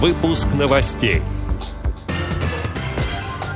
[0.00, 1.22] Выпуск новостей.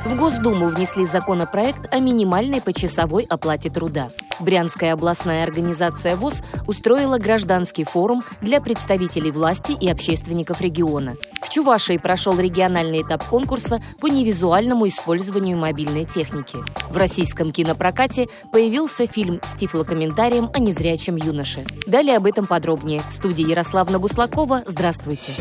[0.03, 4.09] В Госдуму внесли законопроект о минимальной почасовой оплате труда.
[4.41, 11.15] Брянская областная организация ВОЗ устроила гражданский форум для представителей власти и общественников региона.
[11.41, 16.57] В Чувашии прошел региональный этап конкурса по невизуальному использованию мобильной техники.
[16.89, 21.63] В российском кинопрокате появился фильм с тифлокомментарием о незрячем юноше.
[21.87, 23.01] Далее об этом подробнее.
[23.07, 24.63] В студии Ярославна Буслакова.
[24.65, 25.31] Здравствуйте.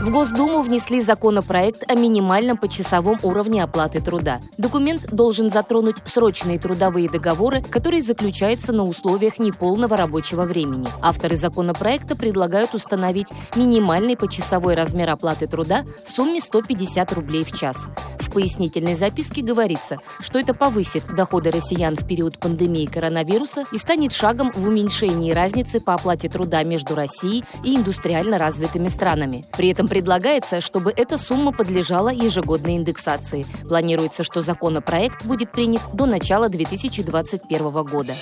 [0.00, 4.40] В Госдуму внесли законопроект о минимальном почасовом уровне оплаты труда.
[4.56, 10.86] Документ должен затронуть срочные трудовые договоры, которые заключаются на условиях неполного рабочего времени.
[11.02, 13.26] Авторы законопроекта предлагают установить
[13.56, 17.76] минимальный почасовой размер оплаты труда в сумме 150 рублей в час.
[18.20, 24.12] В пояснительной записке говорится, что это повысит доходы россиян в период пандемии коронавируса и станет
[24.12, 29.44] шагом в уменьшении разницы по оплате труда между Россией и индустриально развитыми странами.
[29.56, 33.44] При этом предлагается, чтобы эта сумма подлежала ежегодной индексации.
[33.68, 38.14] Планируется, что законопроект будет принят до начала 2021 года.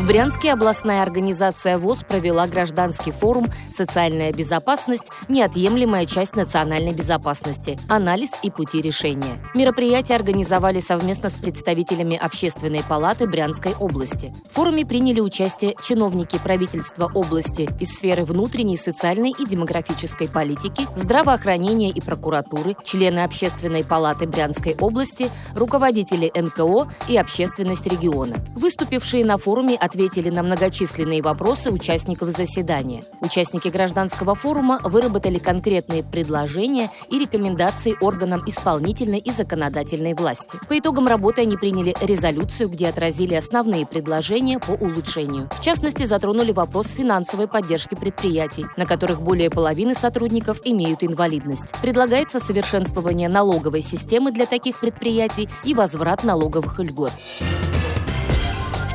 [0.00, 5.10] В Брянске областная организация ВОЗ провела гражданский форум «Социальная безопасность.
[5.28, 7.78] Неотъемлемая часть национальной безопасности.
[7.86, 9.36] Анализ и пути решения».
[9.54, 14.34] Мероприятие организовали совместно с представителями Общественной палаты Брянской области.
[14.50, 21.90] В форуме приняли участие чиновники правительства области из сферы внутренней, социальной и демографической политики, здравоохранения
[21.90, 28.36] и прокуратуры, члены Общественной палаты Брянской области, руководители НКО и общественность региона.
[28.56, 33.04] Выступившие на форуме ответили на многочисленные вопросы участников заседания.
[33.20, 40.60] Участники гражданского форума выработали конкретные предложения и рекомендации органам исполнительной и законодательной власти.
[40.68, 45.48] По итогам работы они приняли резолюцию, где отразили основные предложения по улучшению.
[45.58, 51.72] В частности, затронули вопрос финансовой поддержки предприятий, на которых более половины сотрудников имеют инвалидность.
[51.82, 57.10] Предлагается совершенствование налоговой системы для таких предприятий и возврат налоговых льгот.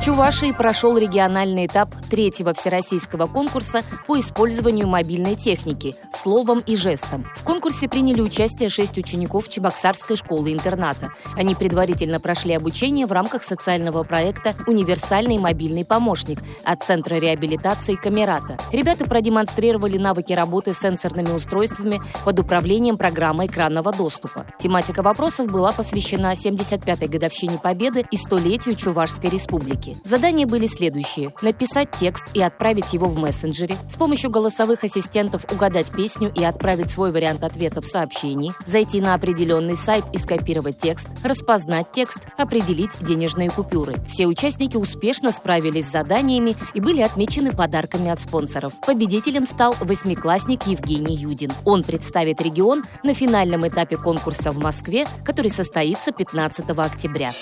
[0.06, 5.96] Чувашии прошел региональный этап третьего всероссийского конкурса по использованию мобильной техники
[6.26, 7.24] словом и жестом.
[7.34, 11.10] В конкурсе приняли участие шесть учеников Чебоксарской школы-интерната.
[11.36, 18.58] Они предварительно прошли обучение в рамках социального проекта «Универсальный мобильный помощник» от Центра реабилитации Камерата.
[18.72, 24.46] Ребята продемонстрировали навыки работы с сенсорными устройствами под управлением программы экранного доступа.
[24.58, 29.95] Тематика вопросов была посвящена 75-й годовщине Победы и столетию Чувашской республики.
[30.04, 31.30] Задания были следующие.
[31.42, 33.76] Написать текст и отправить его в мессенджере.
[33.88, 38.52] С помощью голосовых ассистентов угадать песню и отправить свой вариант ответа в сообщении.
[38.66, 41.08] Зайти на определенный сайт и скопировать текст.
[41.22, 42.18] Распознать текст.
[42.36, 43.94] Определить денежные купюры.
[44.08, 48.72] Все участники успешно справились с заданиями и были отмечены подарками от спонсоров.
[48.86, 51.52] Победителем стал восьмиклассник Евгений Юдин.
[51.64, 57.32] Он представит регион на финальном этапе конкурса в Москве, который состоится 15 октября.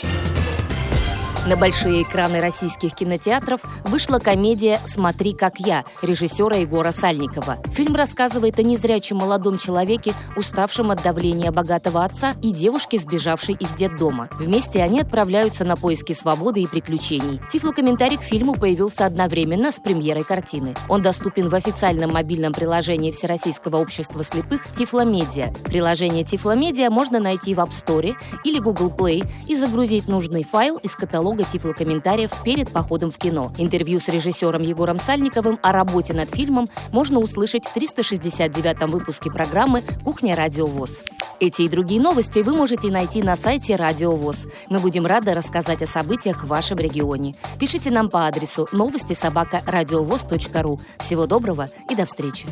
[1.46, 7.58] На большие экраны российских кинотеатров вышла комедия «Смотри, как я» режиссера Егора Сальникова.
[7.74, 13.68] Фильм рассказывает о незрячем молодом человеке, уставшем от давления богатого отца и девушке, сбежавшей из
[13.74, 14.30] детдома.
[14.38, 17.42] Вместе они отправляются на поиски свободы и приключений.
[17.52, 20.74] Тифлокомментарий к фильму появился одновременно с премьерой картины.
[20.88, 25.52] Он доступен в официальном мобильном приложении Всероссийского общества слепых «Тифломедиа».
[25.64, 30.96] Приложение «Тифломедиа» можно найти в App Store или Google Play и загрузить нужный файл из
[30.96, 33.52] каталога много тифлокомментариев перед походом в кино.
[33.58, 39.82] Интервью с режиссером Егором Сальниковым о работе над фильмом можно услышать в 369-м выпуске программы
[40.04, 41.02] «Кухня Радио ВОЗ».
[41.40, 44.46] Эти и другие новости вы можете найти на сайте Радио ВОЗ.
[44.68, 47.34] Мы будем рады рассказать о событиях в вашем регионе.
[47.58, 50.80] Пишите нам по адресу новости собака ру.
[51.00, 52.46] Всего доброго и до встречи.